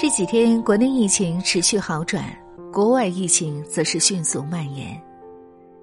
[0.00, 2.24] 这几天，国内疫情持续好转，
[2.72, 4.96] 国外疫情则是迅速蔓延。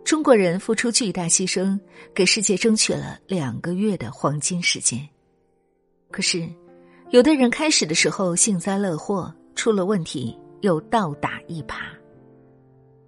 [0.05, 1.77] 中国人付出巨大牺牲，
[2.13, 5.05] 给世界争取了两个月的黄金时间。
[6.11, 6.47] 可是，
[7.09, 11.75] 有的人开始的时候幸灾乐祸，出了问题又倒打一耙。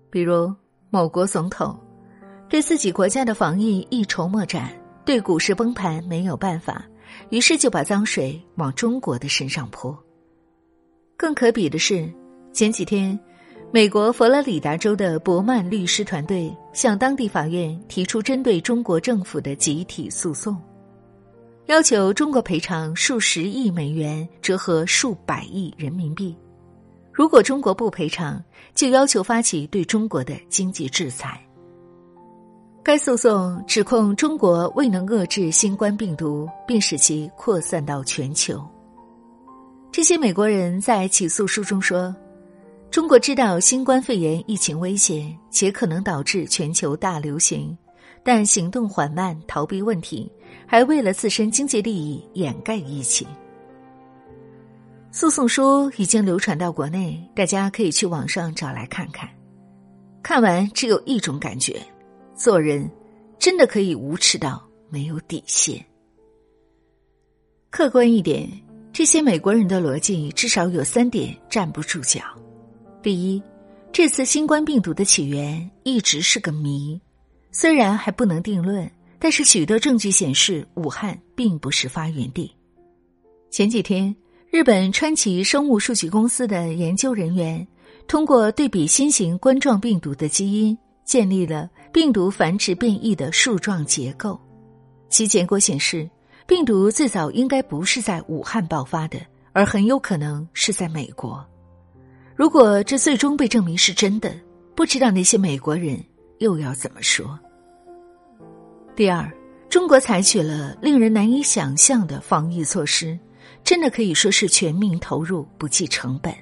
[0.09, 0.53] 比如
[0.89, 1.79] 某国总统，
[2.49, 6.85] 对自己国家的防疫一筹莫展，对股市崩盘没有办法，
[7.29, 9.97] 于是就把脏水往中国的身上泼。
[11.17, 12.07] 更可比的是，
[12.53, 13.19] 前几天，
[13.71, 20.55] 美国佛罗里达州的伯曼律师团队向当地法院提出针对中国政府的集体诉讼，
[21.65, 26.37] 要求中国赔偿数十亿美元（折合数百亿人民币）。
[27.11, 28.39] 如果中国不赔偿，
[28.75, 31.41] 就要求发起对中国的经济制裁。
[32.83, 38.63] 该诉讼指控中国未能遏制新冠病毒，并使其扩散到全球。
[39.91, 42.15] 这些美国人在起诉书中说
[42.91, 47.75] ：“中国知道新冠肺炎疫情危险，且可能导致全球大流行，
[48.23, 50.31] 但行动缓慢，逃避问题，
[50.67, 53.27] 还为了自身经济利益掩盖疫情。”
[55.11, 59.27] 诉讼书已经流传到国内，大家可以去网上找来看看。
[60.21, 61.81] 看完只有一种感觉：
[62.35, 62.87] 做人
[63.39, 65.83] 真的可以无耻到没有底线。
[67.71, 68.47] 客观一点。
[68.97, 72.19] 这些美国人的逻辑至少有三点站不住脚：
[73.03, 73.43] 第一，
[73.93, 76.99] 这次新冠病毒的起源一直是个谜，
[77.51, 82.51] 虽然还不能定论，但是许多证据显示武汉并不是发源地。
[83.51, 84.15] 前几天，
[84.49, 87.67] 日本川崎生物数据公司的研究人员
[88.07, 90.75] 通过对比新型冠状病毒的基因，
[91.05, 94.41] 建立了病毒繁殖变异的树状结构，
[95.07, 96.09] 其结果显示。
[96.47, 99.19] 病毒最早应该不是在武汉爆发的，
[99.51, 101.45] 而很有可能是在美国。
[102.37, 104.33] 如果这最终被证明是真的，
[104.73, 106.01] 不知道那些美国人
[106.37, 107.37] 又要怎么说？
[108.95, 109.29] 第二，
[109.67, 113.19] 中国采取了令人难以想象的防疫措施，
[113.61, 116.33] 真的可以说是全民投入不计成本。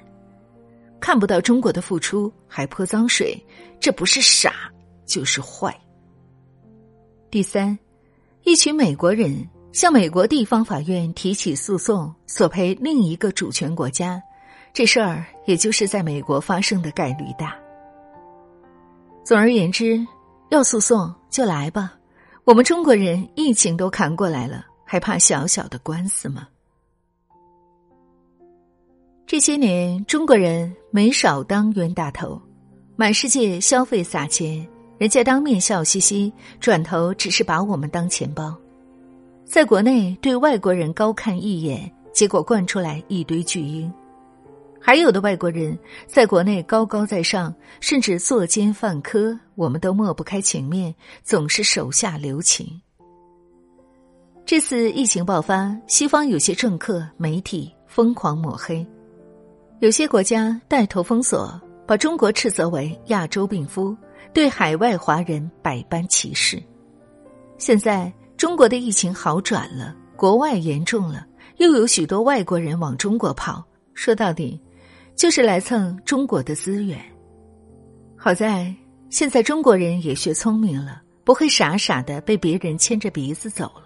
[1.00, 3.44] 看不到中国的付出还泼脏水，
[3.80, 4.72] 这不是傻
[5.04, 5.76] 就是坏。
[7.32, 7.76] 第三，
[8.44, 9.36] 一群美国人。
[9.76, 14.24] 向美国地方法院提起诉讼，索赔另一个主权国家，
[14.72, 17.54] 这事儿也就是在美国发生的概率大。
[19.26, 20.00] 总而言之，
[20.50, 21.92] 要诉讼就来吧，
[22.46, 26.48] 我们中国人疫情都扛过来了，还怕小小的官司吗？
[29.28, 32.42] 这些年，中国人没少当冤大头，
[32.96, 34.66] 满世界消费撒钱，
[34.98, 36.32] 人家当面笑嘻嘻，
[36.62, 38.58] 转头只是把我们当钱包。
[39.46, 43.90] 在国内对外国人高看一眼，结果惯出来一堆巨婴；
[44.82, 52.82] 还有的外国人在国内高高在上，甚至作奸犯科，我们都抹不开情面，总是手下留情。
[54.46, 58.86] 这次疫情爆发，西方有些政客、媒体疯狂抹黑，
[59.80, 63.96] 有些国家带头封锁，把中国斥责为亚洲病夫，
[64.34, 66.62] 对海外华人百般歧视。
[67.60, 68.12] 现在。
[68.46, 71.26] 中国的疫情好转了，国外严重了，
[71.58, 73.66] 又有许多外国人往中国跑。
[73.96, 74.62] 说到底，
[75.16, 77.04] 就是来蹭中国的资源。
[78.16, 78.72] 好在
[79.10, 83.86] 现在中国人也学聪明了，不会傻傻的被别人牵着鼻子走了。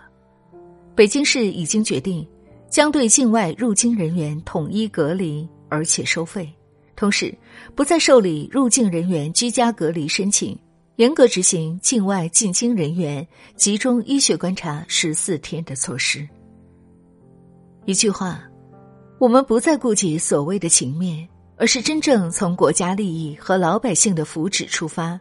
[0.93, 2.27] 北京市已经决定，
[2.69, 6.53] 将对境外入境人员统一隔离，而且收费，
[6.97, 7.33] 同时
[7.75, 10.59] 不再受理入境人员居家隔离申请。
[10.99, 16.27] 严格执行境外进京人员集中医学观察十四天的措施。
[17.85, 18.43] 一句话，
[19.17, 25.17] 我们不再顾及所谓的情面，而是真正从国家利益和老百姓的福祉出发，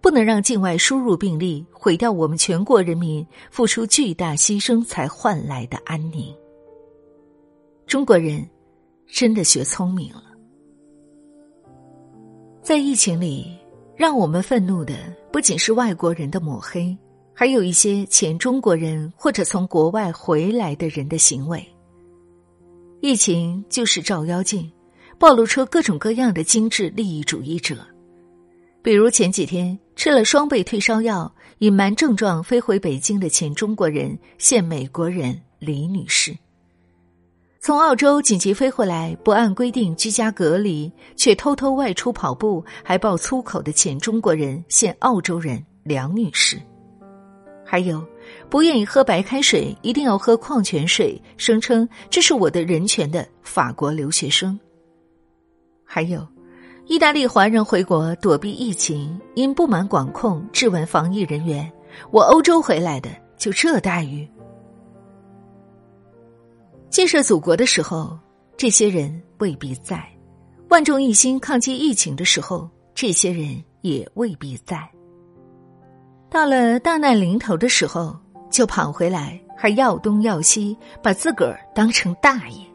[0.00, 6.34] 不能让境外输入病例毁掉我们全国人民付出巨大牺牲才换来的安宁。
[7.86, 8.48] 中国人
[9.06, 10.24] 真的学聪明了，
[12.62, 13.57] 在疫情里。
[13.98, 14.94] 让我们愤怒的
[15.32, 16.96] 不仅是外国人的抹黑，
[17.34, 21.60] 还有一些前中国人或者从国外回来的人的行为。
[23.00, 24.70] 疫情就是照妖镜，
[25.18, 27.84] 暴露出各种各样的精致利益主义者。
[28.82, 36.32] 比如前几天吃了双倍退烧药，隐瞒症状飞回北京的前中国人现美国人李女士。
[37.60, 46.56] 从澳洲紧急飞回来，不按规定居家隔离，却偷偷外出跑步，还爆粗口的前中国人现澳洲人梁女士，
[47.66, 48.02] 还有
[48.48, 54.58] 不愿意喝白开水，一定要喝矿泉水，声称这是我的人权的法国留学生，
[55.84, 56.24] 还有，
[56.86, 61.70] 意大利华人回国躲避疫情，因不满管控质问防疫人员
[62.12, 64.26] ：“我欧洲回来的，就这待遇？”
[66.90, 68.18] 建设祖国的时候，
[68.56, 69.98] 这些人未必在；
[70.70, 74.88] 万众一心抗击疫情的时候，这些人也未必在。
[76.30, 78.16] 到了大难临头的时候，
[78.50, 82.66] 就跑回来，还要东要西，把自个儿当成大爷。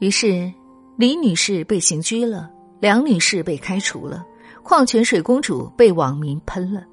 [0.00, 0.52] 于是，
[0.96, 4.24] 李女士被刑拘了，梁女士被开除了，
[4.62, 6.84] 矿泉水公主被网民喷了。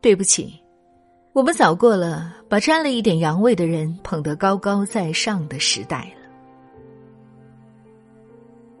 [0.00, 0.58] 对不起。
[1.36, 6.30] 我们早过了把沾了一点洋味的人捧得高高在上的时代了。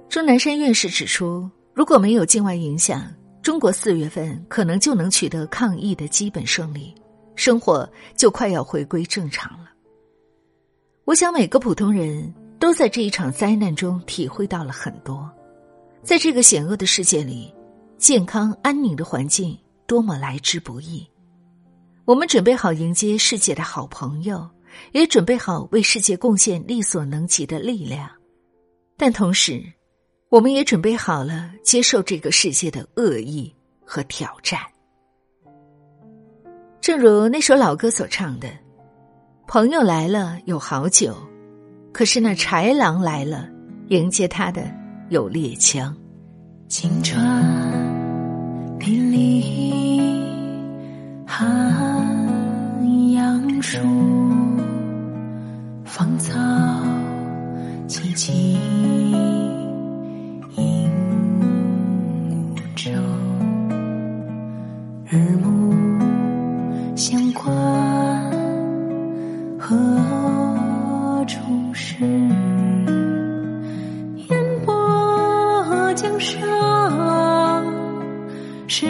[0.08, 3.12] 钟南山院士指出，如果没有境外影响，
[3.42, 6.94] 中国四月份可能就能取得抗疫的基本胜利，
[7.34, 7.86] 生活
[8.16, 9.68] 就快要回归正常了。
[11.04, 15.30] 我想每个普通人都在这一场灾难中体会到了很多，
[16.02, 17.52] 在这个险恶的世界里，
[17.98, 19.54] 健康安宁的环境
[19.86, 21.06] 多么来之不易。
[22.06, 24.48] 我们准备好迎接世界的好朋友，
[24.92, 28.08] 也准备好为世界贡献力所能及的力量，
[28.96, 29.60] 但同时，
[30.28, 33.52] 我们也准备好了接受这个世界的恶意
[33.84, 34.60] 和挑战。
[36.80, 38.48] 正如那首老歌所唱的
[39.48, 41.12] ：“朋友来了有好酒，
[41.92, 43.48] 可是那豺狼来了，
[43.88, 44.72] 迎接他的
[45.08, 45.92] 有猎枪。”
[46.70, 47.20] 青春
[48.78, 49.66] 霹雳。
[51.28, 51.75] 寒
[58.16, 58.34] 轻
[60.56, 60.90] 影
[62.78, 62.90] 无，
[65.04, 65.74] 日暮
[66.96, 67.44] 乡关
[69.58, 69.76] 何
[71.26, 71.38] 处
[71.74, 71.96] 是？
[74.30, 74.72] 烟波
[75.94, 76.40] 江上
[78.66, 78.86] 使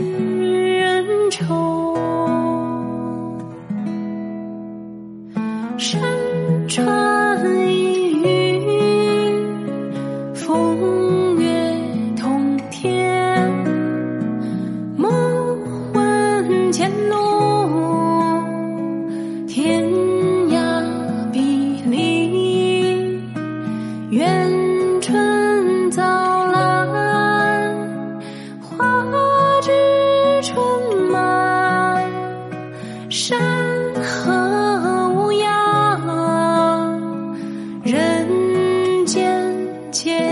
[0.00, 1.94] 人愁。
[5.76, 6.00] 山
[6.66, 6.99] 川
[39.92, 40.29] 一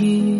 [0.00, 0.37] you.